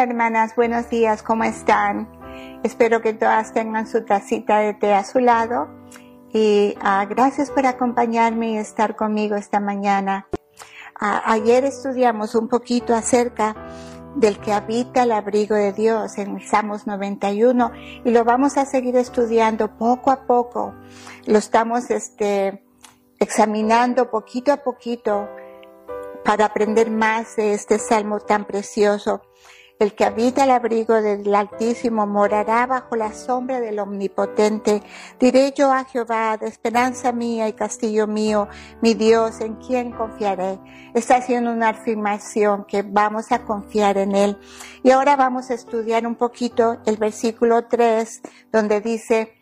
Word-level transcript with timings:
Hermanas, 0.00 0.56
buenos 0.56 0.88
días, 0.88 1.22
¿cómo 1.22 1.44
están? 1.44 2.08
Espero 2.62 3.02
que 3.02 3.12
todas 3.12 3.52
tengan 3.52 3.86
su 3.86 4.02
tacita 4.02 4.60
de 4.60 4.72
té 4.72 4.94
a 4.94 5.04
su 5.04 5.18
lado 5.18 5.68
y 6.32 6.74
uh, 6.78 7.06
gracias 7.06 7.50
por 7.50 7.66
acompañarme 7.66 8.52
y 8.52 8.56
estar 8.56 8.96
conmigo 8.96 9.36
esta 9.36 9.60
mañana. 9.60 10.26
Uh, 11.02 11.20
ayer 11.26 11.66
estudiamos 11.66 12.34
un 12.34 12.48
poquito 12.48 12.94
acerca 12.94 13.54
del 14.16 14.38
que 14.40 14.54
habita 14.54 15.02
el 15.02 15.12
abrigo 15.12 15.54
de 15.54 15.74
Dios 15.74 16.16
en 16.16 16.40
Salmos 16.40 16.86
91 16.86 17.70
y 18.02 18.10
lo 18.10 18.24
vamos 18.24 18.56
a 18.56 18.64
seguir 18.64 18.96
estudiando 18.96 19.76
poco 19.76 20.10
a 20.10 20.24
poco. 20.24 20.72
Lo 21.26 21.36
estamos 21.36 21.90
este, 21.90 22.64
examinando 23.18 24.10
poquito 24.10 24.50
a 24.50 24.56
poquito 24.56 25.28
para 26.24 26.46
aprender 26.46 26.90
más 26.90 27.36
de 27.36 27.52
este 27.52 27.78
salmo 27.78 28.18
tan 28.20 28.46
precioso. 28.46 29.20
El 29.80 29.94
que 29.94 30.04
habita 30.04 30.44
el 30.44 30.50
abrigo 30.50 31.00
del 31.00 31.34
Altísimo 31.34 32.06
morará 32.06 32.66
bajo 32.66 32.96
la 32.96 33.14
sombra 33.14 33.60
del 33.60 33.78
Omnipotente. 33.78 34.82
Diré 35.18 35.54
yo 35.56 35.72
a 35.72 35.84
Jehová, 35.84 36.36
de 36.36 36.48
esperanza 36.48 37.12
mía 37.12 37.48
y 37.48 37.54
castillo 37.54 38.06
mío, 38.06 38.46
mi 38.82 38.92
Dios, 38.92 39.40
en 39.40 39.54
quien 39.54 39.92
confiaré. 39.92 40.58
Está 40.92 41.16
haciendo 41.16 41.50
una 41.50 41.70
afirmación 41.70 42.66
que 42.66 42.82
vamos 42.82 43.32
a 43.32 43.42
confiar 43.46 43.96
en 43.96 44.14
Él. 44.14 44.38
Y 44.82 44.90
ahora 44.90 45.16
vamos 45.16 45.50
a 45.50 45.54
estudiar 45.54 46.06
un 46.06 46.14
poquito 46.14 46.82
el 46.84 46.98
versículo 46.98 47.64
3, 47.64 48.20
donde 48.52 48.82
dice, 48.82 49.32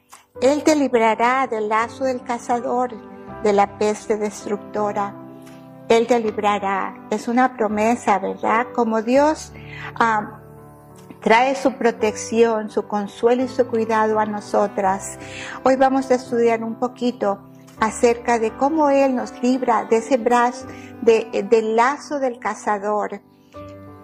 Él 0.41 0.63
te 0.63 0.77
librará 0.77 1.49
del 1.49 1.69
lazo 1.69 2.05
del 2.05 2.23
cazador, 2.23 2.95
de 3.43 3.53
la 3.53 3.77
peste 3.77 4.17
destructora 4.17 5.28
él 5.89 6.07
te 6.07 6.19
librará. 6.21 6.95
Es 7.11 7.29
una 7.29 7.57
promesa, 7.57 8.19
¿verdad? 8.19 8.67
Como 8.75 9.03
Dios 9.03 9.53
ah, 9.95 10.41
trae 11.21 11.55
su 11.57 11.73
protección, 11.75 12.71
su 12.71 12.87
consuelo 12.87 13.45
y 13.45 13.49
su 13.49 13.67
cuidado 13.67 14.19
a 14.19 14.27
nosotras. 14.27 15.19
Hoy 15.65 15.77
vamos 15.77 16.11
a 16.11 16.15
estudiar 16.15 16.63
un 16.63 16.77
poquito 16.77 17.41
acerca 17.81 18.39
de 18.39 18.57
cómo 18.57 18.91
Él 18.91 19.15
nos 19.15 19.41
libra 19.43 19.85
de 19.85 19.99
ese 19.99 20.17
brazo, 20.17 20.67
del 21.03 21.77
lazo 21.77 22.19
del 22.19 22.39
cazador. 22.39 23.23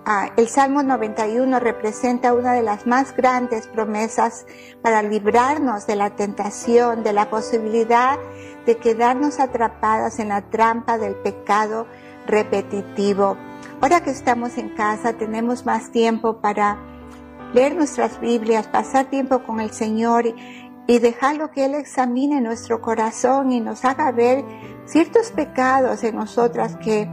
Ah, 0.07 0.31
el 0.37 0.49
Salmo 0.49 0.83
91 0.83 1.61
representa 1.61 2.35
una 2.35 2.53
de 2.53 2.63
las 2.63 2.87
más 2.87 3.17
grandes 3.17 3.67
promesas 3.69 4.45
para 4.83 5.03
librarnos 5.03 5.87
de 5.87 5.97
la 5.97 6.11
tentación, 6.11 7.03
de 7.03 7.15
la 7.15 7.31
posibilidad 7.31 8.19
de 8.67 8.77
quedarnos 8.77 9.41
atrapadas 9.41 10.19
en 10.19 10.29
la 10.29 10.43
trampa 10.43 10.99
del 10.99 11.15
pecado 11.17 11.87
repetitivo. 12.27 13.37
Ahora 13.81 14.03
que 14.03 14.11
estamos 14.11 14.57
en 14.57 14.71
casa 14.71 15.13
tenemos 15.13 15.67
más 15.67 15.91
tiempo 15.91 16.41
para 16.41 16.79
leer 17.53 17.75
nuestras 17.75 18.21
Biblias, 18.21 18.67
pasar 18.69 19.07
tiempo 19.07 19.43
con 19.45 19.61
el 19.61 19.71
Señor 19.71 20.27
y, 20.27 20.99
dejarlo 20.99 21.51
que 21.51 21.65
Él 21.65 21.75
examine 21.75 22.41
nuestro 22.41 22.81
corazón 22.81 23.53
y 23.53 23.61
nos 23.61 23.85
haga 23.85 24.13
ver 24.13 24.45
ciertos 24.85 25.31
pecados 25.31 26.05
en 26.05 26.17
nosotras 26.17 26.77
que 26.77 27.09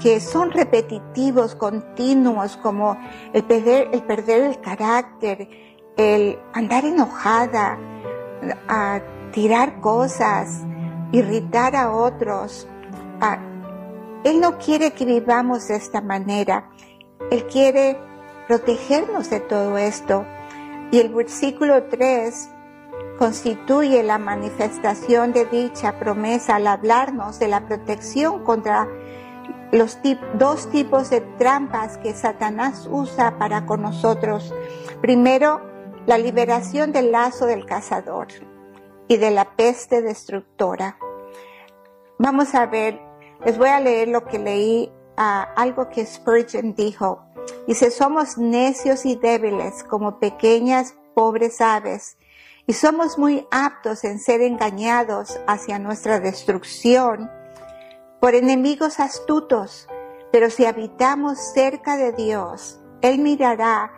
que 0.00 0.20
son 0.20 0.52
repetitivos, 0.52 1.54
continuos, 1.54 2.56
como 2.56 2.96
el 3.32 3.42
perder, 3.44 3.88
el 3.92 4.02
perder 4.02 4.42
el 4.42 4.60
carácter, 4.60 5.48
el 5.96 6.38
andar 6.52 6.84
enojada, 6.84 7.78
tirar 9.32 9.80
cosas, 9.80 10.62
irritar 11.12 11.76
a 11.76 11.92
otros. 11.92 12.66
él 14.24 14.40
no 14.40 14.58
quiere 14.58 14.92
que 14.92 15.04
vivamos 15.04 15.68
de 15.68 15.76
esta 15.76 16.00
manera. 16.00 16.70
Él 17.30 17.46
quiere 17.46 17.98
protegernos 18.46 19.30
de 19.30 19.40
todo 19.40 19.78
esto. 19.78 20.24
Y 20.90 20.98
el 20.98 21.14
versículo 21.14 21.84
3 21.84 22.48
constituye 23.18 24.02
la 24.02 24.18
manifestación 24.18 25.32
de 25.32 25.44
dicha 25.44 25.98
promesa 25.98 26.56
al 26.56 26.66
hablarnos 26.66 27.38
de 27.38 27.48
la 27.48 27.66
protección 27.66 28.44
contra 28.44 28.88
los 29.72 29.98
dos 30.34 30.70
tipos 30.70 31.10
de 31.10 31.20
trampas 31.20 31.98
que 31.98 32.14
Satanás 32.14 32.88
usa 32.90 33.38
para 33.38 33.66
con 33.66 33.82
nosotros. 33.82 34.54
Primero, 35.02 35.60
la 36.06 36.16
liberación 36.16 36.92
del 36.92 37.12
lazo 37.12 37.44
del 37.44 37.66
cazador 37.66 38.28
y 39.08 39.16
de 39.16 39.30
la 39.30 39.56
peste 39.56 40.02
destructora. 40.02 40.98
Vamos 42.18 42.54
a 42.54 42.66
ver, 42.66 43.00
les 43.44 43.58
voy 43.58 43.68
a 43.68 43.80
leer 43.80 44.08
lo 44.08 44.24
que 44.24 44.38
leí, 44.38 44.92
algo 45.16 45.88
que 45.88 46.04
Spurgeon 46.06 46.74
dijo. 46.74 47.24
Dice, 47.66 47.90
somos 47.90 48.38
necios 48.38 49.06
y 49.06 49.16
débiles 49.16 49.82
como 49.84 50.18
pequeñas 50.20 50.94
pobres 51.14 51.60
aves 51.60 52.18
y 52.66 52.74
somos 52.74 53.18
muy 53.18 53.48
aptos 53.50 54.04
en 54.04 54.18
ser 54.18 54.42
engañados 54.42 55.40
hacia 55.46 55.78
nuestra 55.78 56.20
destrucción 56.20 57.30
por 58.20 58.34
enemigos 58.34 59.00
astutos, 59.00 59.88
pero 60.30 60.50
si 60.50 60.66
habitamos 60.66 61.38
cerca 61.38 61.96
de 61.96 62.12
Dios, 62.12 62.78
Él 63.00 63.20
mirará 63.20 63.92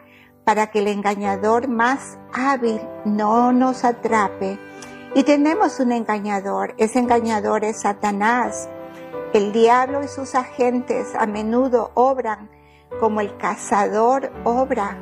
para 0.45 0.71
que 0.71 0.79
el 0.79 0.89
engañador 0.89 1.67
más 1.67 2.17
hábil 2.33 2.81
no 3.05 3.53
nos 3.53 3.85
atrape. 3.85 4.59
Y 5.15 5.25
tenemos 5.25 5.81
un 5.81 5.93
engañador, 5.93 6.75
ese 6.79 7.01
engañador 7.01 7.65
es 7.65 7.81
Satanás. 7.81 8.69
El 9.33 9.53
diablo 9.53 10.03
y 10.03 10.09
sus 10.09 10.35
agentes 10.35 11.15
a 11.15 11.27
menudo 11.27 11.91
obran 11.95 12.51
como 12.99 13.21
el 13.21 13.37
cazador 13.37 14.33
obra. 14.45 14.97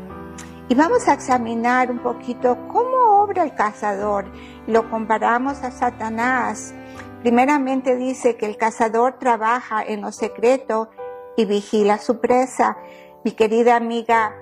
Y 0.68 0.74
vamos 0.74 1.08
a 1.08 1.14
examinar 1.14 1.90
un 1.90 1.98
poquito 1.98 2.58
cómo 2.68 3.22
obra 3.22 3.42
el 3.42 3.54
cazador. 3.54 4.26
Lo 4.66 4.90
comparamos 4.90 5.62
a 5.62 5.70
Satanás 5.70 6.74
Primeramente 7.22 7.96
dice 7.96 8.36
que 8.36 8.46
el 8.46 8.56
cazador 8.56 9.18
trabaja 9.18 9.82
en 9.82 10.02
lo 10.02 10.12
secreto 10.12 10.88
y 11.36 11.46
vigila 11.46 11.98
su 11.98 12.20
presa. 12.20 12.76
Mi 13.24 13.32
querida 13.32 13.74
amiga 13.74 14.36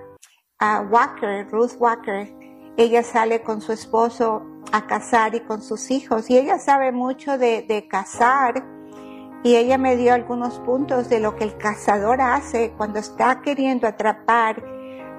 uh, 0.61 0.83
Walker, 0.91 1.49
Ruth 1.51 1.73
Walker, 1.79 2.31
ella 2.77 3.03
sale 3.03 3.43
con 3.43 3.63
su 3.63 3.73
esposo 3.73 4.43
a 4.73 4.87
cazar 4.87 5.35
y 5.35 5.41
con 5.41 5.63
sus 5.63 5.91
hijos 5.91 6.31
y 6.31 6.37
ella 6.37 6.59
sabe 6.59 6.93
mucho 6.93 7.39
de, 7.39 7.63
de 7.63 7.87
cazar 7.89 8.65
y 9.43 9.57
ella 9.57 9.79
me 9.79 9.97
dio 9.97 10.13
algunos 10.13 10.59
puntos 10.61 11.09
de 11.09 11.21
lo 11.21 11.37
que 11.37 11.45
el 11.45 11.57
cazador 11.57 12.21
hace 12.21 12.73
cuando 12.77 12.99
está 12.99 13.43
queriendo 13.43 13.87
atrapar 13.87 14.63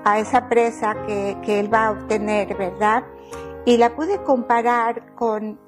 a 0.04 0.20
esa 0.20 0.50
presa 0.50 0.96
que, 1.06 1.38
que 1.44 1.60
él 1.60 1.74
va 1.74 1.88
a 1.88 1.92
obtener, 1.92 2.56
¿verdad? 2.58 3.04
Y 3.66 3.78
la 3.78 3.96
pude 3.96 4.24
comparar 4.24 5.16
con 5.16 5.60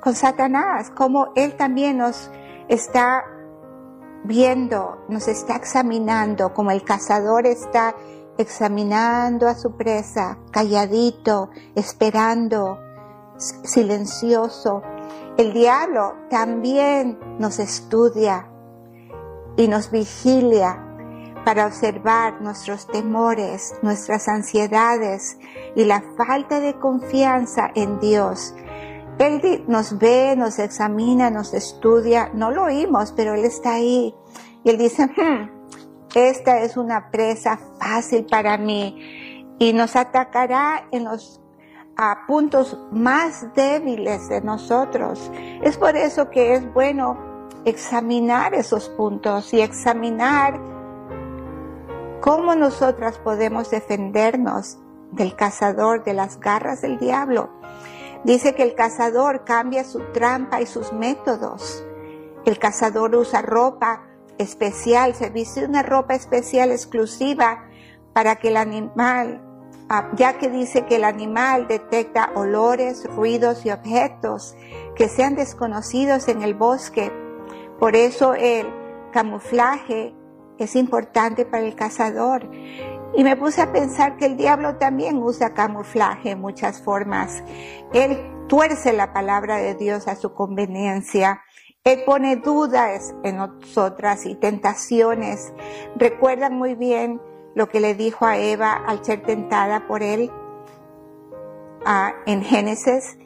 con 0.00 0.14
Satanás, 0.14 0.90
como 0.90 1.32
Él 1.34 1.56
también 1.56 1.98
nos 1.98 2.30
está 2.68 3.24
viendo, 4.24 5.04
nos 5.08 5.28
está 5.28 5.56
examinando, 5.56 6.52
como 6.52 6.70
el 6.70 6.82
cazador 6.82 7.46
está 7.46 7.94
examinando 8.36 9.48
a 9.48 9.54
su 9.54 9.76
presa, 9.76 10.38
calladito, 10.50 11.50
esperando, 11.74 12.78
silencioso. 13.38 14.82
El 15.36 15.52
diablo 15.52 16.14
también 16.28 17.18
nos 17.38 17.58
estudia 17.58 18.48
y 19.56 19.68
nos 19.68 19.90
vigilia 19.90 20.84
para 21.44 21.66
observar 21.66 22.42
nuestros 22.42 22.86
temores, 22.86 23.74
nuestras 23.82 24.28
ansiedades 24.28 25.38
y 25.74 25.84
la 25.84 26.02
falta 26.16 26.60
de 26.60 26.78
confianza 26.78 27.70
en 27.74 28.00
Dios 28.00 28.54
él 29.18 29.64
nos 29.66 29.98
ve, 29.98 30.36
nos 30.36 30.58
examina, 30.58 31.30
nos 31.30 31.52
estudia, 31.52 32.30
no 32.34 32.50
lo 32.50 32.64
oímos, 32.64 33.12
pero 33.16 33.34
Él 33.34 33.44
está 33.44 33.74
ahí. 33.74 34.14
Y 34.64 34.70
Él 34.70 34.78
dice, 34.78 35.06
hmm, 35.06 35.50
esta 36.14 36.60
es 36.60 36.76
una 36.76 37.10
presa 37.10 37.58
fácil 37.80 38.26
para 38.26 38.56
mí 38.58 39.44
y 39.58 39.72
nos 39.72 39.96
atacará 39.96 40.86
en 40.92 41.04
los 41.04 41.40
puntos 42.26 42.78
más 42.92 43.52
débiles 43.54 44.28
de 44.28 44.40
nosotros. 44.40 45.30
Es 45.62 45.76
por 45.76 45.96
eso 45.96 46.30
que 46.30 46.54
es 46.54 46.72
bueno 46.72 47.18
examinar 47.64 48.54
esos 48.54 48.88
puntos 48.90 49.52
y 49.52 49.60
examinar 49.60 50.60
cómo 52.20 52.54
nosotras 52.54 53.18
podemos 53.18 53.70
defendernos 53.70 54.78
del 55.10 55.34
cazador, 55.34 56.04
de 56.04 56.14
las 56.14 56.38
garras 56.38 56.82
del 56.82 56.98
diablo. 56.98 57.50
Dice 58.22 58.54
que 58.54 58.62
el 58.62 58.74
cazador 58.74 59.44
cambia 59.44 59.82
su 59.82 60.00
trampa 60.12 60.60
y 60.60 60.66
sus 60.66 60.92
métodos. 60.92 61.84
El 62.44 62.58
cazador 62.58 63.14
usa 63.16 63.42
ropa 63.42 64.04
especial, 64.38 65.14
se 65.14 65.30
viste 65.30 65.64
una 65.64 65.82
ropa 65.82 66.14
especial 66.14 66.70
exclusiva 66.70 67.64
para 68.12 68.36
que 68.36 68.48
el 68.48 68.56
animal, 68.56 69.47
ya 70.16 70.38
que 70.38 70.50
dice 70.50 70.84
que 70.84 70.96
el 70.96 71.04
animal 71.04 71.66
detecta 71.66 72.30
olores, 72.34 73.04
ruidos 73.14 73.64
y 73.64 73.70
objetos 73.70 74.54
que 74.94 75.08
sean 75.08 75.34
desconocidos 75.34 76.28
en 76.28 76.42
el 76.42 76.54
bosque. 76.54 77.12
Por 77.78 77.96
eso 77.96 78.34
el 78.34 78.66
camuflaje 79.12 80.14
es 80.58 80.76
importante 80.76 81.46
para 81.46 81.64
el 81.64 81.74
cazador. 81.74 82.50
Y 83.14 83.24
me 83.24 83.36
puse 83.36 83.62
a 83.62 83.72
pensar 83.72 84.16
que 84.16 84.26
el 84.26 84.36
diablo 84.36 84.76
también 84.76 85.16
usa 85.22 85.54
camuflaje 85.54 86.30
en 86.30 86.40
muchas 86.40 86.82
formas. 86.82 87.42
Él 87.94 88.18
tuerce 88.48 88.92
la 88.92 89.12
palabra 89.12 89.56
de 89.56 89.74
Dios 89.74 90.08
a 90.08 90.16
su 90.16 90.34
conveniencia. 90.34 91.42
Él 91.84 92.02
pone 92.04 92.36
dudas 92.36 93.14
en 93.24 93.36
nosotras 93.36 94.26
y 94.26 94.34
tentaciones. 94.34 95.54
Recuerdan 95.96 96.58
muy 96.58 96.74
bien 96.74 97.20
lo 97.58 97.68
que 97.68 97.80
le 97.80 97.96
dijo 97.96 98.24
a 98.24 98.38
Eva 98.38 98.72
al 98.72 99.04
ser 99.04 99.22
tentada 99.22 99.88
por 99.88 100.04
él 100.04 100.30
en 102.24 102.42
Génesis. 102.42 103.18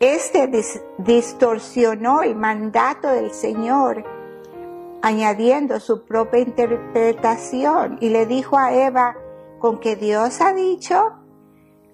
Este 0.00 0.50
distorsionó 0.98 2.22
el 2.22 2.34
mandato 2.34 3.06
del 3.06 3.30
Señor 3.30 4.04
añadiendo 5.02 5.78
su 5.78 6.04
propia 6.04 6.40
interpretación 6.40 7.96
y 8.00 8.08
le 8.08 8.26
dijo 8.26 8.58
a 8.58 8.74
Eva, 8.74 9.16
con 9.60 9.78
que 9.78 9.94
Dios 9.94 10.40
ha 10.40 10.52
dicho, 10.52 11.12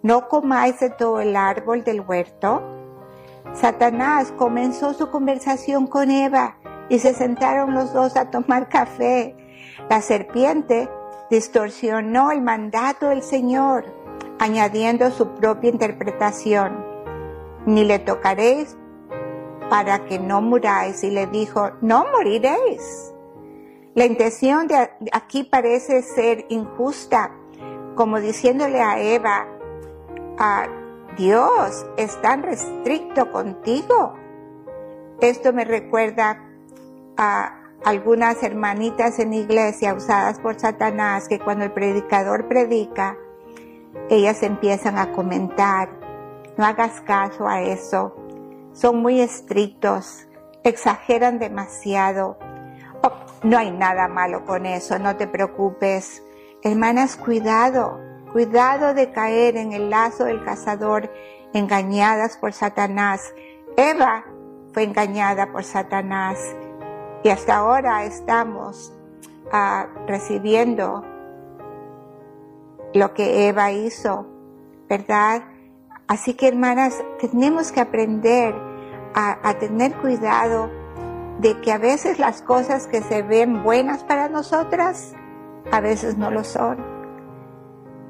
no 0.03 0.29
comáis 0.29 0.81
de 0.81 0.89
todo 0.89 1.21
el 1.21 1.37
árbol 1.37 1.85
del 1.85 2.01
huerto. 2.01 2.63
Satanás 3.53 4.33
comenzó 4.39 4.95
su 4.95 5.11
conversación 5.11 5.87
con 5.87 6.11
Eva 6.11 6.57
y 6.89 7.01
se 7.01 7.13
sentaron 7.13 7.75
los 7.75 7.93
dos 7.93 8.17
a 8.17 8.31
tomar 8.31 8.71
café. 8.71 9.37
La 9.91 10.01
serpiente 10.01 10.89
distorsionó 11.33 12.31
el 12.31 12.43
mandato 12.43 13.09
del 13.09 13.23
Señor, 13.23 13.87
añadiendo 14.39 15.11
su 15.11 15.29
propia 15.29 15.71
interpretación. 15.71 16.85
Ni 17.65 17.85
le 17.85 17.99
tocaréis 18.01 18.77
para 19.71 20.05
que 20.05 20.19
no 20.19 20.43
muráis. 20.43 21.03
Y 21.03 21.11
le 21.11 21.27
dijo, 21.27 21.71
no 21.81 22.05
moriréis. 22.13 23.15
La 23.95 24.05
intención 24.05 24.69
de 24.69 24.91
aquí 25.11 25.45
parece 25.45 26.03
ser 26.03 26.45
injusta, 26.51 27.33
como 27.95 28.21
diciéndole 28.21 28.83
a 28.83 29.01
Eva, 29.01 29.47
a 30.39 30.67
Dios 31.17 31.87
es 31.97 32.21
tan 32.21 32.43
restricto 32.43 33.33
contigo. 33.33 34.19
Esto 35.23 35.55
me 35.55 35.65
recuerda 35.65 36.43
a 37.17 37.62
algunas 37.85 38.43
hermanitas 38.43 39.19
en 39.19 39.35
iglesia 39.35 39.95
usadas 39.95 40.39
por 40.39 40.59
Satanás 40.59 41.29
que 41.29 41.41
cuando 41.41 41.65
el 41.65 41.73
predicador 41.73 42.47
predica, 42.49 43.17
ellas 44.09 44.43
empiezan 44.43 44.99
a 44.99 45.13
comentar, 45.13 45.89
no 46.57 46.65
hagas 46.65 47.01
caso 47.01 47.49
a 47.49 47.63
eso, 47.63 48.17
son 48.73 49.03
muy 49.03 49.21
estrictos, 49.21 50.29
exageran 50.65 51.39
demasiado. 51.39 52.39
Oh, 53.03 53.13
no 53.43 53.59
hay 53.59 53.71
nada 53.71 54.07
malo 54.09 54.45
con 54.45 54.65
eso, 54.65 54.99
no 54.99 55.17
te 55.17 55.27
preocupes. 55.27 56.23
Hermanas, 56.63 57.17
cuidado, 57.17 58.01
cuidado 58.33 58.95
de 58.95 59.11
caer 59.11 59.57
en 59.57 59.73
el 59.73 59.91
lazo 59.91 60.25
del 60.25 60.45
cazador 60.45 61.11
engañadas 61.53 62.37
por 62.37 62.53
Satanás. 62.53 63.35
Eva 63.77 64.25
fue 64.73 64.85
engañada 64.85 65.51
por 65.51 65.65
Satanás 65.65 66.39
y 67.23 67.29
hasta 67.29 67.57
ahora 67.57 68.05
estamos 68.05 68.93
ah, 69.53 69.89
recibiendo 70.07 71.05
lo 72.95 73.15
que 73.15 73.49
Eva 73.49 73.73
hizo, 73.73 74.27
¿verdad? 74.89 75.43
Así 76.09 76.35
que 76.35 76.49
hermanas, 76.49 77.03
tenemos 77.21 77.73
que 77.73 77.81
aprender 77.81 78.55
a, 79.15 79.55
tener 79.59 79.95
cuidado 79.95 80.71
de 81.39 81.61
que 81.61 81.73
a 81.73 81.79
veces 81.79 82.19
las 82.19 82.43
cosas 82.43 82.87
que 82.87 83.03
se 83.03 83.23
ven 83.23 83.63
buenas 83.63 84.05
para 84.05 84.29
nosotras, 84.29 85.15
a 85.71 85.81
veces 85.81 86.17
no 86.17 86.31
lo 86.31 86.45
son. 86.45 86.79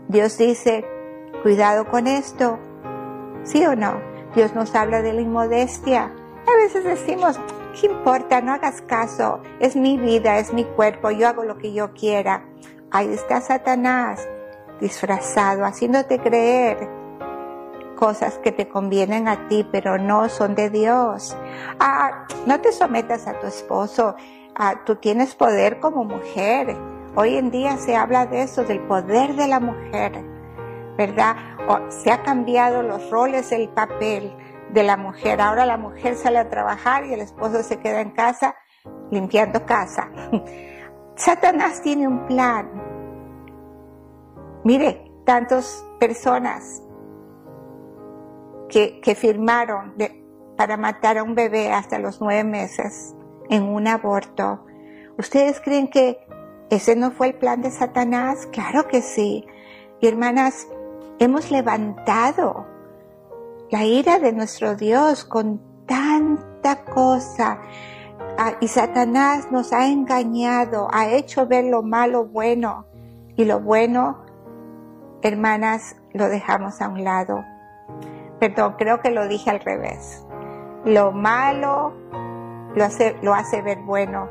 Dios 0.08 0.38
dice, 0.38 0.84
cuidado 1.42 1.88
con 1.88 2.06
esto, 2.06 2.58
¿sí 3.44 3.64
o 3.66 3.74
no? 3.76 4.00
Dios 4.34 4.54
nos 4.54 4.74
habla 4.74 5.02
de 5.02 5.12
la 5.12 5.20
inmodestia. 5.20 6.12
A 6.46 6.56
veces 6.56 6.84
decimos, 6.84 7.38
¿qué 7.78 7.86
importa? 7.86 8.40
No 8.40 8.52
hagas 8.52 8.82
caso, 8.82 9.40
es 9.60 9.76
mi 9.76 9.96
vida, 9.96 10.38
es 10.38 10.52
mi 10.52 10.64
cuerpo, 10.64 11.10
yo 11.10 11.28
hago 11.28 11.44
lo 11.44 11.58
que 11.58 11.72
yo 11.72 11.92
quiera. 11.92 12.44
Ahí 12.90 13.12
está 13.12 13.40
Satanás 13.40 14.28
disfrazado, 14.80 15.64
haciéndote 15.64 16.18
creer 16.18 16.88
cosas 17.94 18.38
que 18.38 18.50
te 18.50 18.68
convienen 18.68 19.28
a 19.28 19.46
ti, 19.46 19.66
pero 19.70 19.96
no 19.96 20.28
son 20.28 20.56
de 20.56 20.70
Dios. 20.70 21.36
Ah, 21.78 22.26
no 22.46 22.60
te 22.60 22.72
sometas 22.72 23.28
a 23.28 23.38
tu 23.38 23.46
esposo. 23.46 24.16
Ah, 24.56 24.82
tú 24.84 24.96
tienes 24.96 25.36
poder 25.36 25.78
como 25.78 26.04
mujer. 26.04 26.76
Hoy 27.14 27.36
en 27.36 27.52
día 27.52 27.76
se 27.76 27.94
habla 27.94 28.26
de 28.26 28.42
eso, 28.42 28.64
del 28.64 28.80
poder 28.80 29.36
de 29.36 29.46
la 29.46 29.60
mujer, 29.60 30.12
¿verdad? 30.96 31.36
se 31.90 32.10
ha 32.10 32.22
cambiado 32.24 32.82
los 32.82 33.08
roles, 33.08 33.52
el 33.52 33.68
papel 33.68 34.34
de 34.72 34.82
la 34.82 34.96
mujer. 34.96 35.40
Ahora 35.40 35.66
la 35.66 35.76
mujer 35.76 36.16
sale 36.16 36.38
a 36.38 36.48
trabajar 36.48 37.06
y 37.06 37.12
el 37.12 37.20
esposo 37.20 37.62
se 37.62 37.78
queda 37.78 38.00
en 38.00 38.10
casa 38.10 38.56
limpiando 39.10 39.64
casa. 39.64 40.10
Satanás 41.14 41.82
tiene 41.82 42.08
un 42.08 42.26
plan. 42.26 42.70
Mire, 44.64 45.12
tantas 45.24 45.84
personas 46.00 46.82
que, 48.68 49.14
firmaron 49.14 49.94
para 50.56 50.76
matar 50.76 51.18
a 51.18 51.22
un 51.22 51.34
bebé 51.34 51.70
hasta 51.72 51.98
los 51.98 52.20
nueve 52.20 52.44
meses 52.44 53.14
en 53.50 53.64
un 53.64 53.86
aborto. 53.86 54.64
¿Ustedes 55.18 55.60
creen 55.60 55.88
que 55.88 56.18
ese 56.70 56.96
no 56.96 57.10
fue 57.10 57.28
el 57.28 57.34
plan 57.34 57.60
de 57.60 57.70
Satanás? 57.70 58.46
Claro 58.46 58.88
que 58.88 59.02
sí. 59.02 59.44
Y 60.00 60.08
hermanas, 60.08 60.66
hemos 61.18 61.50
levantado 61.50 62.66
la 63.72 63.84
ira 63.84 64.20
de 64.20 64.32
nuestro 64.32 64.76
Dios 64.76 65.24
con 65.24 65.60
tanta 65.86 66.84
cosa. 66.84 67.58
Ah, 68.38 68.52
y 68.60 68.68
Satanás 68.68 69.50
nos 69.50 69.72
ha 69.72 69.88
engañado, 69.88 70.86
ha 70.92 71.08
hecho 71.08 71.48
ver 71.48 71.64
lo 71.64 71.82
malo 71.82 72.26
bueno. 72.26 72.86
Y 73.34 73.44
lo 73.44 73.58
bueno, 73.58 74.24
hermanas, 75.22 75.96
lo 76.12 76.28
dejamos 76.28 76.80
a 76.80 76.88
un 76.88 77.02
lado 77.02 77.44
perdón, 78.42 78.74
creo 78.76 79.00
que 79.00 79.12
lo 79.12 79.28
dije 79.28 79.50
al 79.50 79.60
revés. 79.60 80.26
Lo 80.84 81.12
malo 81.12 81.92
lo 82.74 82.84
hace, 82.84 83.16
lo 83.22 83.34
hace 83.34 83.62
ver 83.62 83.78
bueno. 83.82 84.28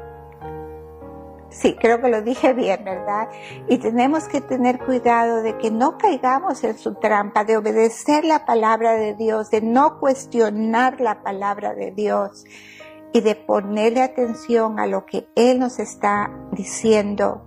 Sí, 1.52 1.76
creo 1.76 2.02
que 2.02 2.08
lo 2.08 2.22
dije 2.22 2.54
bien, 2.54 2.86
¿verdad? 2.86 3.30
Y 3.68 3.78
tenemos 3.78 4.30
que 4.30 4.40
tener 4.40 4.80
cuidado 4.80 5.42
de 5.42 5.58
que 5.58 5.70
no 5.70 5.98
caigamos 5.98 6.64
en 6.64 6.78
su 6.78 6.96
trampa, 6.96 7.44
de 7.44 7.58
obedecer 7.58 8.24
la 8.24 8.46
palabra 8.46 8.94
de 8.94 9.16
Dios, 9.16 9.52
de 9.52 9.62
no 9.62 10.00
cuestionar 10.00 11.02
la 11.02 11.24
palabra 11.24 11.76
de 11.76 11.92
Dios 11.92 12.46
y 13.12 13.20
de 13.20 13.36
ponerle 13.36 14.02
atención 14.02 14.80
a 14.80 14.88
lo 14.88 15.06
que 15.06 15.28
Él 15.36 15.60
nos 15.60 15.80
está 15.80 16.32
diciendo. 16.54 17.46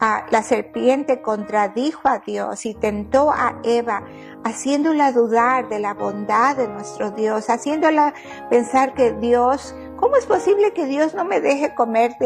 Ah, 0.00 0.26
la 0.30 0.42
serpiente 0.42 1.22
contradijo 1.22 2.08
a 2.08 2.20
Dios 2.20 2.64
y 2.64 2.74
tentó 2.74 3.30
a 3.30 3.60
Eva 3.62 4.02
haciéndola 4.44 5.12
dudar 5.12 5.68
de 5.68 5.78
la 5.78 5.92
bondad 5.92 6.56
de 6.56 6.68
nuestro 6.68 7.10
Dios, 7.10 7.50
haciéndola 7.50 8.14
pensar 8.48 8.94
que 8.94 9.12
Dios, 9.12 9.74
¿cómo 9.98 10.16
es 10.16 10.24
posible 10.24 10.72
que 10.72 10.86
Dios 10.86 11.14
no 11.14 11.26
me 11.26 11.42
deje 11.42 11.74
comer 11.74 12.16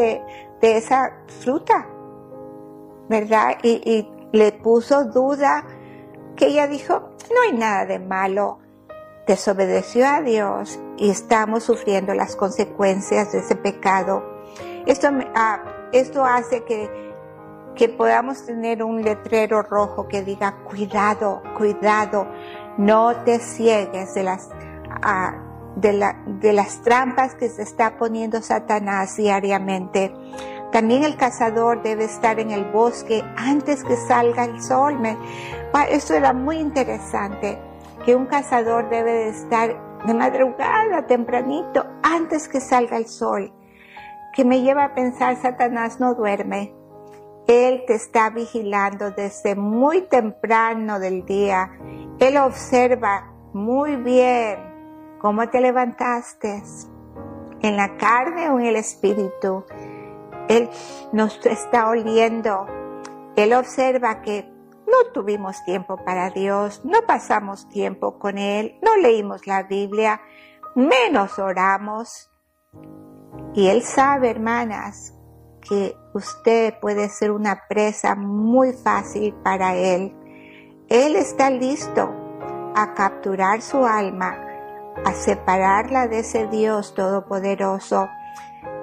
de, 0.65 0.77
esa 0.77 1.13
fruta? 1.41 1.87
¿Verdad? 3.09 3.57
Y, 3.63 4.09
le 4.31 4.51
puso 4.51 5.05
duda 5.05 5.63
que 6.35 6.47
ella 6.47 6.67
dijo, 6.67 7.11
no 7.33 7.41
hay 7.47 7.53
nada 7.53 7.85
de 7.85 7.99
malo, 7.99 8.59
desobedeció 9.27 10.05
a 10.05 10.19
Dios 10.21 10.77
y 10.97 11.09
estamos 11.09 11.63
sufriendo 11.63 12.13
las 12.13 12.35
consecuencias 12.35 13.31
de 13.31 13.39
ese 13.39 13.55
pecado. 13.55 14.23
Esto, 14.85 15.07
ah, 15.35 15.63
esto 15.93 16.25
hace 16.25 16.65
que 16.65 16.89
que 17.75 17.89
podamos 17.89 18.45
tener 18.45 18.81
un 18.83 19.03
letrero 19.03 19.61
rojo 19.61 20.07
que 20.07 20.23
diga 20.23 20.63
cuidado, 20.63 21.43
cuidado, 21.57 22.27
no 22.77 23.15
te 23.23 23.39
ciegues 23.39 24.13
de 24.15 24.23
las, 24.23 24.49
ah, 25.03 25.35
de, 25.75 25.93
la, 25.93 26.23
de 26.25 26.53
las 26.53 26.81
trampas 26.81 27.35
que 27.35 27.49
se 27.49 27.61
está 27.61 27.97
poniendo 27.97 28.41
Satanás 28.41 29.17
diariamente. 29.17 30.13
También 30.75 31.05
el 31.05 31.15
cazador 31.15 31.83
debe 31.83 32.03
estar 32.03 32.37
en 32.37 32.51
el 32.51 32.65
bosque 32.65 33.23
antes 33.37 33.81
que 33.85 33.95
salga 33.95 34.43
el 34.43 34.61
sol. 34.61 34.99
Me, 34.99 35.17
eso 35.89 36.15
era 36.15 36.33
muy 36.33 36.57
interesante, 36.57 37.57
que 38.05 38.13
un 38.13 38.25
cazador 38.25 38.89
debe 38.89 39.13
de 39.13 39.29
estar 39.29 40.03
de 40.05 40.13
madrugada, 40.13 41.07
tempranito, 41.07 41.85
antes 42.03 42.49
que 42.49 42.59
salga 42.59 42.97
el 42.97 43.07
sol. 43.07 43.53
Que 44.33 44.43
me 44.43 44.63
lleva 44.63 44.83
a 44.83 44.93
pensar, 44.93 45.37
Satanás 45.37 46.01
no 46.01 46.13
duerme, 46.13 46.75
él 47.47 47.85
te 47.87 47.93
está 47.93 48.29
vigilando 48.29 49.11
desde 49.11 49.55
muy 49.55 50.01
temprano 50.01 50.99
del 50.99 51.25
día. 51.25 51.71
Él 52.19 52.35
observa 52.35 53.31
muy 53.53 53.95
bien 53.95 54.59
cómo 55.21 55.47
te 55.47 55.61
levantaste, 55.61 56.61
en 57.61 57.77
la 57.77 57.95
carne 57.95 58.49
o 58.49 58.59
en 58.59 58.65
el 58.65 58.75
espíritu. 58.75 59.63
Él 60.47 60.69
nos 61.11 61.45
está 61.45 61.89
oliendo 61.89 62.67
Él 63.35 63.53
observa 63.53 64.21
que 64.21 64.51
no 64.87 65.11
tuvimos 65.13 65.63
tiempo 65.65 65.97
para 65.97 66.29
Dios, 66.29 66.81
no 66.83 67.01
pasamos 67.07 67.67
tiempo 67.69 68.19
con 68.19 68.37
Él, 68.37 68.77
no 68.81 68.95
leímos 68.97 69.47
la 69.47 69.63
Biblia, 69.63 70.21
menos 70.75 71.39
oramos. 71.39 72.29
Y 73.53 73.67
Él 73.67 73.81
sabe, 73.81 74.29
hermanas, 74.29 75.13
que 75.67 75.97
usted 76.13 76.79
puede 76.79 77.09
ser 77.09 77.31
una 77.31 77.63
presa 77.67 78.15
muy 78.15 78.73
fácil 78.73 79.33
para 79.43 79.75
Él. 79.75 80.15
Él 80.87 81.15
está 81.15 81.49
listo 81.49 82.13
a 82.75 82.93
capturar 82.93 83.61
su 83.61 83.85
alma, 83.85 84.37
a 85.03 85.13
separarla 85.13 86.07
de 86.07 86.19
ese 86.19 86.47
Dios 86.47 86.93
todopoderoso. 86.93 88.07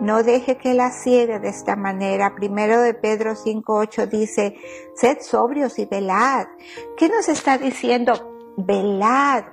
No 0.01 0.23
deje 0.23 0.57
que 0.57 0.75
la 0.75 0.91
ciegue 0.91 1.39
de 1.39 1.49
esta 1.49 1.77
manera. 1.77 2.35
Primero 2.35 2.81
de 2.81 2.95
Pedro 2.95 3.33
5.8 3.33 4.09
dice, 4.09 4.57
sed 4.97 5.19
sobrios 5.21 5.79
y 5.79 5.87
velad. 5.87 6.47
¿Qué 6.97 7.09
nos 7.09 7.29
está 7.29 7.59
diciendo? 7.59 8.13
Velad. 8.57 9.45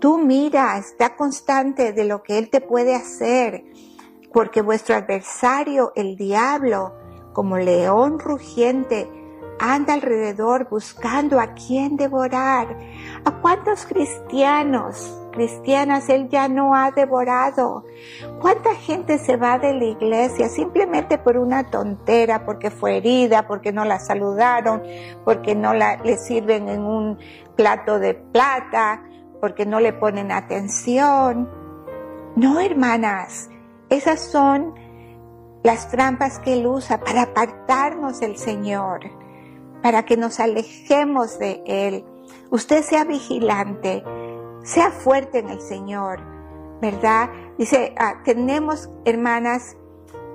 Tú 0.00 0.18
mira, 0.18 0.78
está 0.78 1.14
constante 1.14 1.92
de 1.92 2.04
lo 2.04 2.22
que 2.22 2.38
Él 2.38 2.50
te 2.50 2.60
puede 2.60 2.94
hacer, 2.94 3.64
porque 4.32 4.62
vuestro 4.62 4.96
adversario, 4.96 5.92
el 5.94 6.16
diablo, 6.16 6.94
como 7.32 7.56
león 7.56 8.18
rugiente, 8.18 9.08
anda 9.60 9.94
alrededor 9.94 10.68
buscando 10.68 11.38
a 11.38 11.54
quien 11.54 11.96
devorar. 11.96 12.76
¿A 13.24 13.40
cuántos 13.40 13.86
cristianos, 13.86 15.21
cristianas 15.32 16.08
él 16.08 16.28
ya 16.28 16.48
no 16.48 16.74
ha 16.74 16.92
devorado? 16.92 17.84
¿Cuánta 18.40 18.74
gente 18.76 19.18
se 19.18 19.36
va 19.36 19.58
de 19.58 19.74
la 19.74 19.84
iglesia 19.84 20.48
simplemente 20.48 21.18
por 21.18 21.36
una 21.36 21.64
tontera, 21.70 22.44
porque 22.44 22.70
fue 22.70 22.98
herida, 22.98 23.48
porque 23.48 23.72
no 23.72 23.84
la 23.84 23.98
saludaron, 23.98 24.82
porque 25.24 25.56
no 25.56 25.74
la, 25.74 25.96
le 25.96 26.16
sirven 26.16 26.68
en 26.68 26.84
un 26.84 27.18
plato 27.56 27.98
de 27.98 28.14
plata, 28.14 29.02
porque 29.40 29.66
no 29.66 29.80
le 29.80 29.92
ponen 29.92 30.30
atención? 30.30 31.50
No, 32.36 32.60
hermanas, 32.60 33.50
esas 33.88 34.20
son 34.20 34.74
las 35.64 35.90
trampas 35.90 36.38
que 36.38 36.54
él 36.54 36.66
usa 36.66 37.00
para 37.00 37.22
apartarnos 37.22 38.20
del 38.20 38.36
Señor 38.36 39.22
para 39.82 40.04
que 40.04 40.16
nos 40.16 40.40
alejemos 40.40 41.38
de 41.38 41.62
Él. 41.66 42.04
Usted 42.50 42.82
sea 42.82 43.04
vigilante, 43.04 44.02
sea 44.62 44.90
fuerte 44.90 45.38
en 45.38 45.50
el 45.50 45.60
Señor, 45.60 46.20
¿verdad? 46.80 47.30
Dice, 47.58 47.94
ah, 47.98 48.22
tenemos, 48.24 48.90
hermanas, 49.04 49.76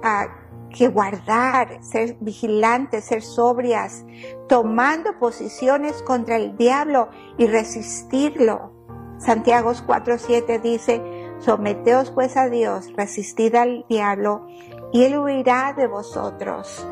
ah, 0.03 0.27
que 0.69 0.87
guardar, 0.89 1.83
ser 1.83 2.17
vigilantes, 2.19 3.05
ser 3.05 3.21
sobrias, 3.21 4.05
tomando 4.47 5.17
posiciones 5.19 6.01
contra 6.03 6.35
el 6.35 6.57
diablo 6.57 7.09
y 7.37 7.47
resistirlo. 7.47 8.71
Santiago 9.17 9.71
4:7 9.71 10.61
dice, 10.61 11.01
someteos 11.39 12.11
pues 12.11 12.37
a 12.37 12.49
Dios, 12.49 12.93
resistid 12.95 13.55
al 13.55 13.85
diablo 13.89 14.47
y 14.91 15.03
él 15.03 15.17
huirá 15.17 15.73
de 15.73 15.87
vosotros. 15.87 16.85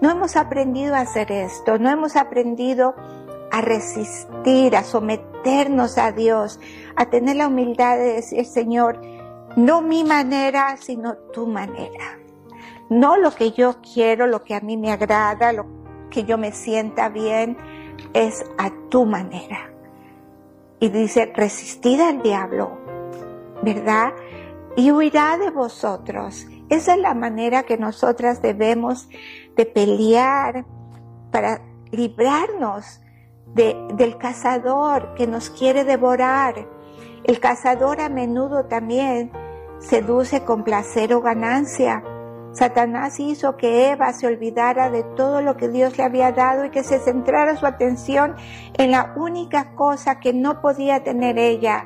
No 0.00 0.10
hemos 0.10 0.36
aprendido 0.36 0.94
a 0.94 1.00
hacer 1.00 1.32
esto, 1.32 1.78
no 1.78 1.90
hemos 1.90 2.16
aprendido 2.16 2.94
a 3.50 3.60
resistir, 3.60 4.76
a 4.76 4.84
someternos 4.84 5.98
a 5.98 6.12
Dios, 6.12 6.60
a 6.96 7.06
tener 7.06 7.36
la 7.36 7.48
humildad 7.48 7.96
de 7.96 8.14
decir, 8.14 8.44
Señor, 8.44 9.00
no 9.56 9.80
mi 9.80 10.04
manera, 10.04 10.76
sino 10.76 11.16
tu 11.32 11.46
manera. 11.46 12.18
No 12.90 13.16
lo 13.16 13.30
que 13.32 13.52
yo 13.52 13.76
quiero, 13.80 14.26
lo 14.26 14.44
que 14.44 14.54
a 14.54 14.60
mí 14.60 14.76
me 14.76 14.92
agrada, 14.92 15.52
lo 15.52 15.66
que 16.10 16.24
yo 16.24 16.38
me 16.38 16.52
sienta 16.52 17.08
bien, 17.08 17.56
es 18.12 18.44
a 18.58 18.70
tu 18.90 19.06
manera. 19.06 19.72
Y 20.78 20.88
dice, 20.90 21.32
resistid 21.34 22.00
al 22.00 22.22
diablo, 22.22 22.78
¿verdad? 23.62 24.12
Y 24.76 24.90
huirá 24.90 25.38
de 25.38 25.50
vosotros. 25.50 26.46
Esa 26.68 26.94
es 26.94 27.00
la 27.00 27.14
manera 27.14 27.62
que 27.62 27.78
nosotras 27.78 28.42
debemos 28.42 29.08
de 29.56 29.64
pelear 29.64 30.66
para 31.30 31.62
librarnos 31.90 33.00
del 33.46 34.18
cazador 34.18 35.14
que 35.14 35.26
nos 35.26 35.50
quiere 35.50 35.84
devorar. 35.84 36.68
El 37.24 37.40
cazador 37.40 38.00
a 38.00 38.08
menudo 38.08 38.66
también 38.66 39.32
seduce 39.78 40.44
con 40.44 40.64
placer 40.64 41.14
o 41.14 41.20
ganancia. 41.20 42.02
Satanás 42.52 43.20
hizo 43.20 43.58
que 43.58 43.90
Eva 43.90 44.14
se 44.14 44.26
olvidara 44.26 44.88
de 44.88 45.02
todo 45.02 45.42
lo 45.42 45.58
que 45.58 45.68
Dios 45.68 45.98
le 45.98 46.04
había 46.04 46.32
dado 46.32 46.64
y 46.64 46.70
que 46.70 46.84
se 46.84 46.98
centrara 46.98 47.54
su 47.56 47.66
atención 47.66 48.34
en 48.78 48.92
la 48.92 49.12
única 49.16 49.74
cosa 49.74 50.20
que 50.20 50.32
no 50.32 50.62
podía 50.62 51.04
tener 51.04 51.38
ella. 51.38 51.84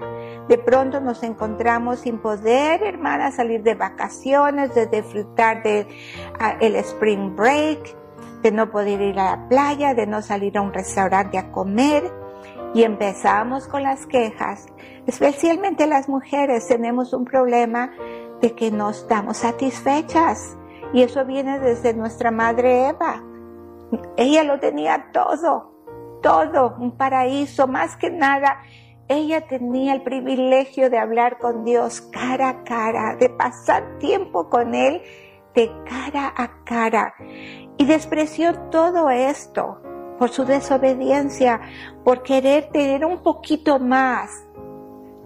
De 0.48 0.58
pronto 0.58 1.00
nos 1.00 1.24
encontramos 1.24 2.00
sin 2.00 2.18
poder, 2.18 2.84
hermana, 2.84 3.32
salir 3.32 3.64
de 3.64 3.74
vacaciones, 3.74 4.72
de 4.74 4.86
disfrutar 4.86 5.62
del 5.64 5.88
el 6.60 6.76
spring 6.76 7.34
break, 7.34 7.96
de 8.42 8.52
no 8.52 8.70
poder 8.70 9.00
ir 9.00 9.18
a 9.18 9.36
la 9.36 9.48
playa, 9.48 9.94
de 9.94 10.06
no 10.06 10.22
salir 10.22 10.56
a 10.56 10.62
un 10.62 10.72
restaurante 10.72 11.38
a 11.38 11.52
comer. 11.52 12.10
Y 12.72 12.84
empezamos 12.84 13.66
con 13.66 13.82
las 13.82 14.06
quejas. 14.06 14.66
Especialmente 15.06 15.86
las 15.86 16.08
mujeres 16.08 16.68
tenemos 16.68 17.12
un 17.12 17.24
problema 17.24 17.90
de 18.40 18.54
que 18.54 18.70
no 18.70 18.90
estamos 18.90 19.38
satisfechas 19.38 20.56
y 20.92 21.02
eso 21.02 21.24
viene 21.24 21.58
desde 21.58 21.94
nuestra 21.94 22.30
madre 22.30 22.88
Eva. 22.88 23.22
Ella 24.16 24.44
lo 24.44 24.60
tenía 24.60 25.10
todo, 25.12 25.72
todo, 26.22 26.76
un 26.78 26.96
paraíso, 26.96 27.66
más 27.66 27.96
que 27.96 28.10
nada. 28.10 28.62
Ella 29.08 29.46
tenía 29.48 29.92
el 29.92 30.02
privilegio 30.02 30.90
de 30.90 30.98
hablar 30.98 31.38
con 31.38 31.64
Dios 31.64 32.00
cara 32.00 32.48
a 32.48 32.62
cara, 32.62 33.16
de 33.16 33.28
pasar 33.30 33.98
tiempo 33.98 34.48
con 34.48 34.74
Él 34.74 35.02
de 35.54 35.70
cara 35.84 36.32
a 36.36 36.64
cara. 36.64 37.14
Despreció 37.90 38.54
todo 38.70 39.10
esto 39.10 39.80
por 40.16 40.30
su 40.30 40.44
desobediencia, 40.44 41.60
por 42.04 42.22
querer 42.22 42.68
tener 42.70 43.04
un 43.04 43.20
poquito 43.20 43.80
más 43.80 44.30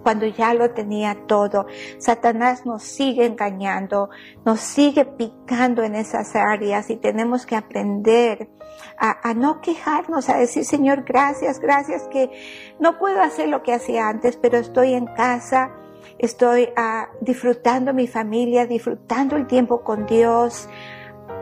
cuando 0.01 0.25
ya 0.25 0.51
lo 0.55 0.71
tenía 0.71 1.15
todo. 1.27 1.67
Satanás 1.99 2.65
nos 2.65 2.81
sigue 2.81 3.27
engañando, 3.27 4.09
nos 4.45 4.61
sigue 4.61 5.05
picando 5.05 5.83
en 5.83 5.93
esas 5.93 6.35
áreas 6.35 6.89
y 6.89 6.95
tenemos 6.95 7.45
que 7.45 7.55
aprender 7.55 8.49
a, 8.97 9.35
no 9.35 9.61
quejarnos, 9.61 10.27
a 10.29 10.37
decir, 10.37 10.65
Señor, 10.65 11.03
gracias, 11.03 11.59
gracias 11.59 12.07
que 12.07 12.31
no 12.79 12.97
puedo 12.97 13.21
hacer 13.21 13.47
lo 13.47 13.61
que 13.61 13.73
hacía 13.75 14.09
antes, 14.09 14.37
pero 14.37 14.57
estoy 14.57 14.95
en 14.95 15.05
casa, 15.05 15.69
estoy 16.17 16.69
ah, 16.75 17.09
disfrutando 17.21 17.93
mi 17.93 18.07
familia, 18.07 18.65
disfrutando 18.65 19.35
el 19.35 19.45
tiempo 19.45 19.83
con 19.83 20.07
Dios. 20.07 20.67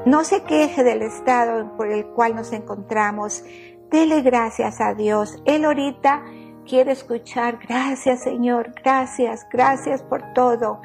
No 0.05 0.25
se 0.25 0.43
queje 0.43 0.83
del 0.83 1.01
estado 1.01 1.77
por 1.77 1.89
el 1.89 2.05
cual 2.07 2.35
nos 2.35 2.51
encontramos. 2.51 3.43
Dele 3.89 4.21
gracias 4.21 4.81
a 4.81 4.93
Dios. 4.93 5.41
Él 5.45 5.63
ahorita 5.63 6.23
quiere 6.67 6.91
escuchar, 6.91 7.59
gracias 7.65 8.23
Señor, 8.23 8.73
gracias, 8.83 9.47
gracias 9.49 10.03
por 10.03 10.33
todo. 10.33 10.81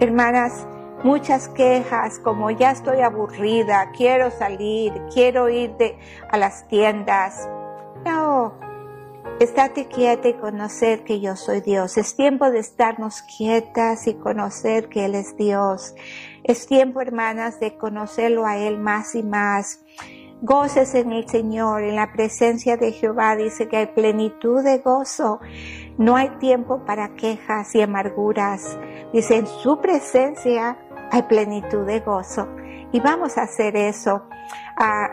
Hermanas, 0.00 0.66
muchas 1.04 1.48
quejas 1.48 2.18
como 2.18 2.50
ya 2.50 2.72
estoy 2.72 3.02
aburrida, 3.02 3.90
quiero 3.96 4.32
salir, 4.32 4.92
quiero 5.12 5.48
ir 5.48 5.72
a 6.28 6.36
las 6.36 6.66
tiendas. 6.66 7.48
No, 8.04 8.54
estate 9.38 9.86
quieta 9.86 10.28
y 10.28 10.34
conocer 10.34 11.04
que 11.04 11.20
yo 11.20 11.36
soy 11.36 11.60
Dios. 11.60 11.96
Es 11.98 12.16
tiempo 12.16 12.50
de 12.50 12.58
estarnos 12.58 13.22
quietas 13.22 14.08
y 14.08 14.14
conocer 14.14 14.88
que 14.88 15.04
Él 15.04 15.14
es 15.14 15.36
Dios. 15.36 15.94
Es 16.44 16.66
tiempo, 16.66 17.00
hermanas, 17.00 17.60
de 17.60 17.76
conocerlo 17.76 18.46
a 18.46 18.56
Él 18.56 18.78
más 18.78 19.14
y 19.14 19.22
más. 19.22 19.84
Goces 20.42 20.94
en 20.94 21.12
el 21.12 21.28
Señor, 21.28 21.82
en 21.82 21.96
la 21.96 22.12
presencia 22.12 22.78
de 22.78 22.92
Jehová, 22.92 23.36
dice 23.36 23.68
que 23.68 23.76
hay 23.76 23.86
plenitud 23.88 24.64
de 24.64 24.78
gozo. 24.78 25.38
No 25.98 26.16
hay 26.16 26.30
tiempo 26.38 26.84
para 26.86 27.14
quejas 27.14 27.74
y 27.74 27.82
amarguras. 27.82 28.78
Dice, 29.12 29.36
en 29.36 29.46
su 29.46 29.80
presencia 29.80 30.78
hay 31.10 31.22
plenitud 31.24 31.84
de 31.84 32.00
gozo. 32.00 32.48
Y 32.90 33.00
vamos 33.00 33.36
a 33.36 33.42
hacer 33.42 33.76
eso. 33.76 34.22
Ah, 34.78 35.10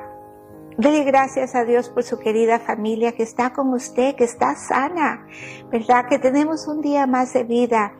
gracias 0.77 1.55
a 1.55 1.65
Dios 1.65 1.89
por 1.89 2.03
su 2.03 2.19
querida 2.19 2.59
familia 2.59 3.11
que 3.11 3.23
está 3.23 3.51
con 3.51 3.73
usted, 3.73 4.15
que 4.15 4.23
está 4.23 4.55
sana, 4.55 5.27
¿verdad? 5.69 6.07
Que 6.07 6.19
tenemos 6.19 6.67
un 6.67 6.81
día 6.81 7.05
más 7.05 7.33
de 7.33 7.43
vida. 7.43 7.93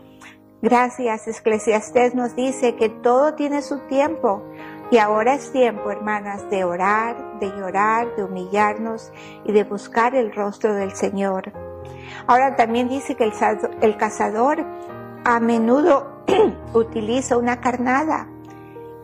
Gracias, 0.62 1.28
Eclesiastés 1.28 2.16
nos 2.16 2.36
dice 2.36 2.76
que 2.76 2.90
todo 2.90 3.36
tiene 3.36 3.62
su 3.62 3.78
tiempo. 3.82 4.42
Y 4.90 4.98
ahora 4.98 5.36
es 5.36 5.52
tiempo, 5.52 5.92
hermanas, 5.92 6.50
de 6.50 6.64
orar, 6.64 7.40
de 7.40 7.50
llorar, 7.50 8.16
de 8.16 8.24
humillarnos 8.24 9.12
y 9.44 9.52
de 9.52 9.64
buscar 9.66 10.16
el 10.16 10.34
rostro 10.34 10.74
del 10.74 10.96
Señor. 10.96 11.52
Ahora 12.26 12.56
también 12.56 12.90
dice 12.90 13.16
que 13.16 13.24
el, 13.24 13.98
cazador 13.98 14.66
a 15.26 15.40
menudo 15.40 16.24
utiliza 16.74 17.38
una 17.38 17.62
carnada. 17.62 18.28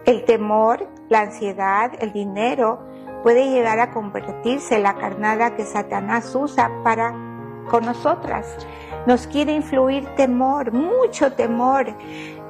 El 0.05 0.25
temor, 0.25 0.87
la 1.09 1.21
ansiedad, 1.21 1.91
el 1.99 2.13
dinero 2.13 2.79
puede 3.21 3.51
llegar 3.51 3.79
a 3.79 3.91
convertirse 3.91 4.77
en 4.77 4.83
la 4.83 4.95
carnada 4.95 5.55
que 5.55 5.65
Satanás 5.65 6.33
usa 6.33 6.71
para 6.83 7.32
con 7.69 7.85
nosotras. 7.85 8.57
Nos 9.05 9.27
quiere 9.27 9.53
influir 9.53 10.05
temor, 10.15 10.71
mucho 10.71 11.33
temor 11.33 11.87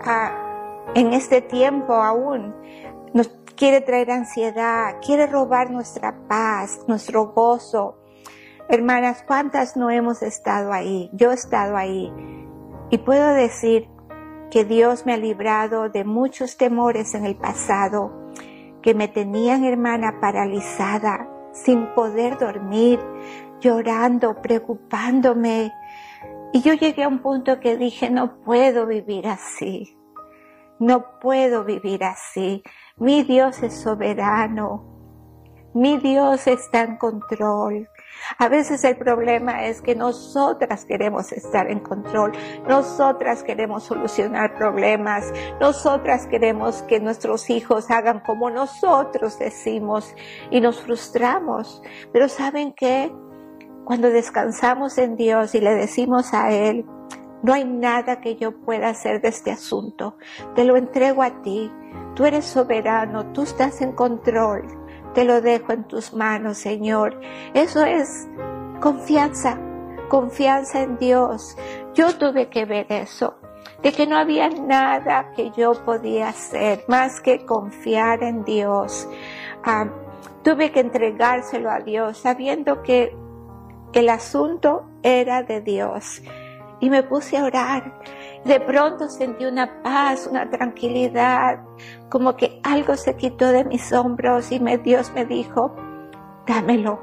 ah, 0.05 0.83
en 0.95 1.13
este 1.13 1.41
tiempo 1.41 1.93
aún. 1.93 2.55
Nos 3.13 3.29
quiere 3.55 3.81
traer 3.81 4.11
ansiedad, 4.11 4.97
quiere 5.05 5.27
robar 5.27 5.71
nuestra 5.71 6.15
paz, 6.27 6.79
nuestro 6.87 7.27
gozo. 7.27 7.97
Hermanas, 8.69 9.23
¿cuántas 9.27 9.75
no 9.75 9.89
hemos 9.89 10.21
estado 10.21 10.71
ahí? 10.73 11.09
Yo 11.13 11.31
he 11.31 11.35
estado 11.35 11.75
ahí. 11.77 12.11
Y 12.89 12.97
puedo 12.99 13.33
decir 13.33 13.89
que 14.51 14.65
Dios 14.65 15.05
me 15.05 15.13
ha 15.13 15.17
librado 15.17 15.89
de 15.89 16.03
muchos 16.03 16.57
temores 16.57 17.15
en 17.15 17.25
el 17.25 17.35
pasado 17.35 18.23
que 18.83 18.93
me 18.93 19.07
tenían, 19.07 19.63
hermana, 19.63 20.19
paralizada, 20.19 21.27
sin 21.53 21.87
poder 21.95 22.37
dormir, 22.37 22.99
llorando, 23.63 24.41
preocupándome. 24.41 25.71
Y 26.51 26.61
yo 26.61 26.73
llegué 26.73 27.03
a 27.03 27.07
un 27.07 27.19
punto 27.19 27.59
que 27.59 27.77
dije, 27.77 28.09
no 28.09 28.41
puedo 28.41 28.85
vivir 28.85 29.27
así. 29.27 29.97
No 30.79 31.19
puedo 31.19 31.63
vivir 31.63 32.03
así. 32.03 32.61
Mi 32.97 33.23
Dios 33.23 33.63
es 33.63 33.73
soberano. 33.73 34.93
Mi 35.73 35.97
Dios 35.97 36.45
está 36.45 36.81
en 36.81 36.97
control. 36.97 37.89
A 38.37 38.47
veces 38.47 38.83
el 38.83 38.95
problema 38.97 39.65
es 39.65 39.81
que 39.81 39.95
nosotras 39.95 40.85
queremos 40.85 41.31
estar 41.31 41.69
en 41.69 41.79
control, 41.79 42.31
nosotras 42.67 43.43
queremos 43.43 43.83
solucionar 43.83 44.55
problemas, 44.55 45.33
nosotras 45.59 46.27
queremos 46.27 46.83
que 46.83 46.99
nuestros 46.99 47.49
hijos 47.49 47.89
hagan 47.89 48.19
como 48.19 48.51
nosotros 48.51 49.39
decimos 49.39 50.13
y 50.51 50.61
nos 50.61 50.81
frustramos. 50.81 51.81
Pero 52.11 52.29
¿saben 52.29 52.73
qué? 52.73 53.11
Cuando 53.85 54.09
descansamos 54.09 54.97
en 54.97 55.15
Dios 55.15 55.55
y 55.55 55.61
le 55.61 55.75
decimos 55.75 56.33
a 56.33 56.51
Él, 56.51 56.85
no 57.41 57.53
hay 57.53 57.65
nada 57.65 58.21
que 58.21 58.35
yo 58.35 58.57
pueda 58.61 58.89
hacer 58.89 59.21
de 59.21 59.27
este 59.27 59.51
asunto, 59.51 60.17
te 60.55 60.63
lo 60.63 60.77
entrego 60.77 61.23
a 61.23 61.41
ti, 61.41 61.71
tú 62.15 62.25
eres 62.25 62.45
soberano, 62.45 63.33
tú 63.33 63.41
estás 63.41 63.81
en 63.81 63.91
control 63.91 64.83
te 65.13 65.25
lo 65.25 65.41
dejo 65.41 65.73
en 65.73 65.83
tus 65.85 66.13
manos, 66.13 66.57
Señor. 66.57 67.19
Eso 67.53 67.85
es 67.85 68.27
confianza, 68.81 69.59
confianza 70.09 70.81
en 70.81 70.97
Dios. 70.97 71.55
Yo 71.93 72.17
tuve 72.17 72.49
que 72.49 72.65
ver 72.65 72.87
eso, 72.89 73.35
de 73.81 73.91
que 73.91 74.07
no 74.07 74.17
había 74.17 74.49
nada 74.49 75.31
que 75.35 75.51
yo 75.51 75.73
podía 75.85 76.29
hacer 76.29 76.83
más 76.87 77.21
que 77.21 77.45
confiar 77.45 78.23
en 78.23 78.43
Dios. 78.43 79.07
Ah, 79.63 79.87
tuve 80.43 80.71
que 80.71 80.79
entregárselo 80.79 81.69
a 81.69 81.79
Dios, 81.79 82.17
sabiendo 82.17 82.81
que 82.81 83.15
el 83.93 84.09
asunto 84.09 84.85
era 85.03 85.43
de 85.43 85.61
Dios. 85.61 86.21
Y 86.79 86.89
me 86.89 87.03
puse 87.03 87.37
a 87.37 87.45
orar 87.45 88.01
de 88.45 88.59
pronto 88.59 89.07
sentí 89.07 89.45
una 89.45 89.81
paz, 89.83 90.27
una 90.29 90.49
tranquilidad, 90.49 91.59
como 92.09 92.35
que 92.35 92.59
algo 92.63 92.97
se 92.97 93.15
quitó 93.15 93.47
de 93.47 93.63
mis 93.63 93.93
hombros 93.93 94.51
y 94.51 94.59
me, 94.59 94.77
Dios 94.77 95.13
me 95.13 95.25
dijo, 95.25 95.73
dámelo, 96.45 96.99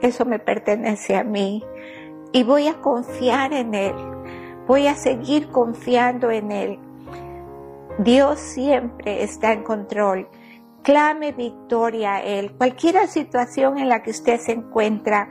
eso 0.00 0.24
me 0.24 0.38
pertenece 0.38 1.16
a 1.16 1.24
mí 1.24 1.64
y 2.32 2.44
voy 2.44 2.68
a 2.68 2.74
confiar 2.74 3.52
en 3.52 3.74
Él, 3.74 3.94
voy 4.68 4.86
a 4.86 4.94
seguir 4.94 5.48
confiando 5.48 6.30
en 6.30 6.52
Él. 6.52 6.78
Dios 7.98 8.38
siempre 8.38 9.22
está 9.22 9.52
en 9.52 9.64
control. 9.64 10.28
Clame 10.82 11.32
victoria 11.32 12.16
a 12.16 12.22
Él. 12.22 12.52
Cualquier 12.52 13.08
situación 13.08 13.78
en 13.78 13.88
la 13.88 14.02
que 14.02 14.10
usted 14.10 14.38
se 14.38 14.52
encuentra, 14.52 15.30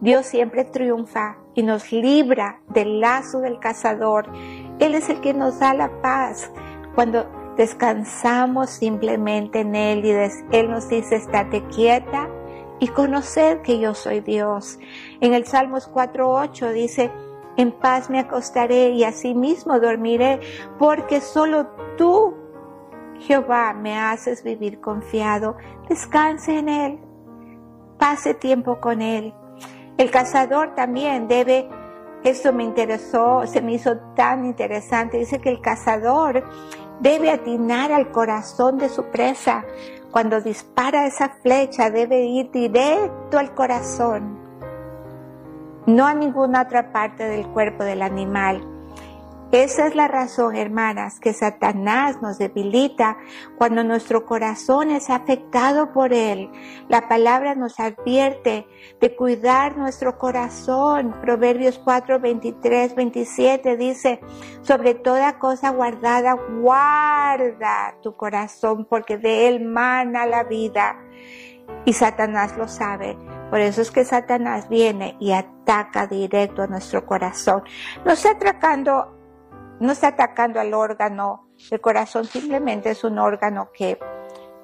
Dios 0.00 0.26
siempre 0.26 0.64
triunfa 0.64 1.38
y 1.54 1.62
nos 1.62 1.92
libra 1.92 2.60
del 2.68 3.00
lazo 3.00 3.40
del 3.40 3.58
cazador 3.58 4.30
él 4.78 4.94
es 4.94 5.08
el 5.08 5.20
que 5.20 5.34
nos 5.34 5.58
da 5.58 5.74
la 5.74 6.00
paz. 6.00 6.50
Cuando 6.94 7.26
descansamos 7.56 8.70
simplemente 8.70 9.60
en 9.60 9.74
Él 9.74 10.04
y 10.04 10.10
Él 10.56 10.70
nos 10.70 10.88
dice, 10.88 11.16
estate 11.16 11.64
quieta 11.74 12.28
y 12.78 12.88
conocer 12.88 13.62
que 13.62 13.80
yo 13.80 13.94
soy 13.94 14.20
Dios. 14.20 14.78
En 15.20 15.34
el 15.34 15.46
Salmos 15.46 15.90
4.8 15.92 16.72
dice, 16.72 17.10
en 17.56 17.72
paz 17.72 18.08
me 18.08 18.20
acostaré 18.20 18.90
y 18.90 19.02
asimismo 19.02 19.80
dormiré, 19.80 20.38
porque 20.78 21.20
solo 21.20 21.66
tú, 21.96 22.36
Jehová, 23.18 23.74
me 23.74 23.98
haces 23.98 24.44
vivir 24.44 24.80
confiado. 24.80 25.56
Descanse 25.88 26.56
en 26.56 26.68
Él, 26.68 27.00
pase 27.98 28.34
tiempo 28.34 28.80
con 28.80 29.02
Él. 29.02 29.34
El 29.98 30.10
cazador 30.10 30.74
también 30.74 31.28
debe 31.28 31.68
esto 32.24 32.52
me 32.52 32.64
interesó, 32.64 33.46
se 33.46 33.62
me 33.62 33.74
hizo 33.74 33.96
tan 34.16 34.44
interesante. 34.44 35.18
Dice 35.18 35.40
que 35.40 35.50
el 35.50 35.60
cazador 35.60 36.42
debe 37.00 37.30
atinar 37.30 37.92
al 37.92 38.10
corazón 38.10 38.78
de 38.78 38.88
su 38.88 39.04
presa. 39.04 39.64
Cuando 40.10 40.40
dispara 40.40 41.06
esa 41.06 41.28
flecha 41.42 41.90
debe 41.90 42.24
ir 42.24 42.50
directo 42.50 43.38
al 43.38 43.54
corazón, 43.54 44.38
no 45.86 46.06
a 46.06 46.14
ninguna 46.14 46.62
otra 46.62 46.92
parte 46.92 47.24
del 47.24 47.46
cuerpo 47.48 47.84
del 47.84 48.02
animal. 48.02 48.77
Esa 49.50 49.86
es 49.86 49.94
la 49.94 50.08
razón, 50.08 50.56
hermanas, 50.56 51.20
que 51.20 51.32
Satanás 51.32 52.20
nos 52.20 52.36
debilita 52.36 53.16
cuando 53.56 53.82
nuestro 53.82 54.26
corazón 54.26 54.90
es 54.90 55.08
afectado 55.08 55.90
por 55.94 56.12
él. 56.12 56.50
La 56.90 57.08
palabra 57.08 57.54
nos 57.54 57.80
advierte 57.80 58.66
de 59.00 59.16
cuidar 59.16 59.78
nuestro 59.78 60.18
corazón. 60.18 61.14
Proverbios 61.22 61.78
4, 61.78 62.20
23, 62.20 62.94
27 62.94 63.78
dice, 63.78 64.20
sobre 64.60 64.94
toda 64.94 65.38
cosa 65.38 65.70
guardada, 65.70 66.34
guarda 66.60 67.94
tu 68.02 68.16
corazón 68.16 68.84
porque 68.84 69.16
de 69.16 69.48
él 69.48 69.64
mana 69.64 70.26
la 70.26 70.44
vida. 70.44 70.94
Y 71.86 71.94
Satanás 71.94 72.54
lo 72.58 72.68
sabe. 72.68 73.16
Por 73.48 73.60
eso 73.60 73.80
es 73.80 73.90
que 73.90 74.04
Satanás 74.04 74.68
viene 74.68 75.16
y 75.20 75.32
ataca 75.32 76.06
directo 76.06 76.60
a 76.60 76.66
nuestro 76.66 77.06
corazón. 77.06 77.62
No 78.04 78.12
está 78.12 78.32
atacando 78.32 79.17
no 79.80 79.92
está 79.92 80.08
atacando 80.08 80.60
al 80.60 80.74
órgano. 80.74 81.50
El 81.70 81.80
corazón 81.80 82.24
simplemente 82.24 82.90
es 82.90 83.04
un 83.04 83.18
órgano 83.18 83.70
que, 83.72 83.98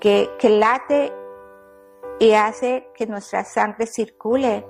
que, 0.01 0.49
late 0.49 1.13
y 2.19 2.33
hace 2.33 2.89
que 2.95 3.07
nuestra 3.07 3.45
sangre 3.45 3.87
circule. 3.87 4.67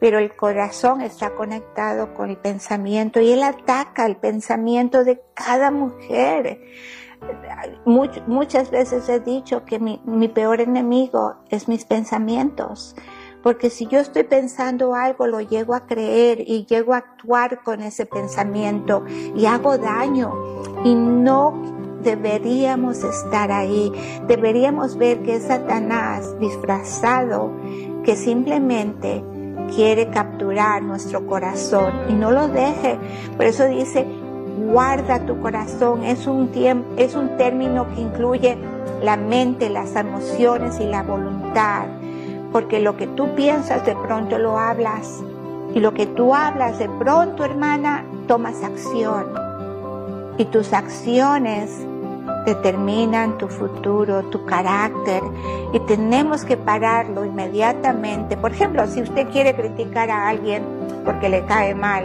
Pero 0.00 0.18
el 0.18 0.36
corazón 0.36 1.00
está 1.00 1.34
conectado 1.34 2.12
con 2.14 2.28
el 2.28 2.36
pensamiento 2.36 3.20
y 3.20 3.32
él 3.32 3.42
ataca 3.42 4.04
el 4.06 4.16
pensamiento 4.16 5.04
de 5.04 5.22
cada 5.34 5.70
mujer. 5.70 6.60
muchas 7.86 8.70
veces 8.70 9.08
he 9.08 9.20
dicho 9.20 9.64
que 9.64 9.78
mi, 9.78 10.02
mi 10.04 10.28
peor 10.28 10.60
enemigo 10.60 11.36
es 11.48 11.68
mis 11.68 11.84
pensamientos. 11.84 12.96
Porque 13.44 13.68
si 13.68 13.86
yo 13.86 14.00
estoy 14.00 14.22
pensando 14.22 14.94
algo, 14.94 15.26
lo 15.26 15.38
llego 15.42 15.74
a 15.74 15.86
creer 15.86 16.40
y 16.40 16.64
llego 16.64 16.94
a 16.94 16.96
actuar 16.96 17.62
con 17.62 17.82
ese 17.82 18.06
pensamiento 18.06 19.04
y 19.36 19.44
hago 19.44 19.76
daño. 19.76 20.32
Y 20.82 20.94
no 20.94 21.52
deberíamos 22.02 23.04
estar 23.04 23.52
ahí. 23.52 23.92
Deberíamos 24.26 24.96
ver 24.96 25.22
que 25.22 25.36
es 25.36 25.42
Satanás 25.42 26.40
disfrazado 26.40 27.52
que 28.02 28.16
simplemente 28.16 29.22
quiere 29.76 30.08
capturar 30.08 30.82
nuestro 30.82 31.26
corazón 31.26 31.92
y 32.08 32.14
no 32.14 32.30
lo 32.30 32.48
deje. 32.48 32.98
Por 33.36 33.44
eso 33.44 33.66
dice, 33.66 34.06
guarda 34.70 35.26
tu 35.26 35.38
corazón. 35.40 36.02
Es 36.02 36.26
un, 36.26 36.50
es 36.96 37.14
un 37.14 37.36
término 37.36 37.94
que 37.94 38.00
incluye 38.00 38.56
la 39.02 39.18
mente, 39.18 39.68
las 39.68 39.94
emociones 39.96 40.80
y 40.80 40.84
la 40.84 41.02
voluntad 41.02 41.88
porque 42.54 42.78
lo 42.78 42.96
que 42.96 43.08
tú 43.08 43.34
piensas 43.34 43.84
de 43.84 43.96
pronto 43.96 44.38
lo 44.38 44.60
hablas 44.60 45.24
y 45.74 45.80
lo 45.80 45.92
que 45.92 46.06
tú 46.06 46.36
hablas 46.36 46.78
de 46.78 46.88
pronto, 46.88 47.44
hermana, 47.44 48.04
tomas 48.28 48.62
acción 48.62 49.26
y 50.38 50.44
tus 50.44 50.72
acciones 50.72 51.84
determinan 52.46 53.38
tu 53.38 53.48
futuro, 53.48 54.22
tu 54.26 54.44
carácter 54.44 55.20
y 55.72 55.80
tenemos 55.80 56.44
que 56.44 56.56
pararlo 56.56 57.24
inmediatamente. 57.24 58.36
Por 58.36 58.52
ejemplo, 58.52 58.86
si 58.86 59.02
usted 59.02 59.28
quiere 59.30 59.56
criticar 59.56 60.08
a 60.08 60.28
alguien 60.28 60.62
porque 61.04 61.28
le 61.28 61.44
cae 61.46 61.74
mal, 61.74 62.04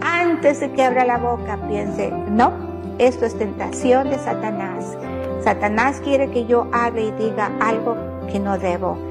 antes 0.00 0.58
de 0.58 0.72
que 0.72 0.82
abra 0.82 1.04
la 1.04 1.18
boca 1.18 1.56
piense, 1.68 2.10
no, 2.28 2.50
esto 2.98 3.24
es 3.24 3.38
tentación 3.38 4.10
de 4.10 4.18
Satanás. 4.18 4.98
Satanás 5.44 6.00
quiere 6.02 6.28
que 6.32 6.44
yo 6.46 6.66
hable 6.72 7.04
y 7.04 7.10
diga 7.12 7.52
algo 7.60 7.96
que 8.32 8.40
no 8.40 8.58
debo 8.58 9.09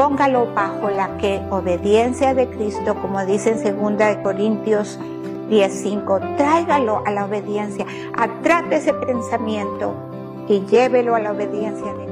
póngalo 0.00 0.46
bajo 0.54 0.88
la 0.88 1.18
que 1.18 1.42
obediencia 1.50 2.32
de 2.32 2.48
Cristo, 2.48 2.94
como 3.02 3.22
dice 3.26 3.50
en 3.50 3.98
2 3.98 4.16
Corintios 4.22 4.98
10:5, 5.50 6.36
tráigalo 6.38 7.02
a 7.04 7.10
la 7.10 7.26
obediencia, 7.26 7.84
atrape 8.16 8.76
ese 8.76 8.94
pensamiento 8.94 9.92
y 10.48 10.64
llévelo 10.64 11.14
a 11.16 11.20
la 11.20 11.32
obediencia 11.32 11.92
de 11.92 11.92
Cristo. 11.92 12.09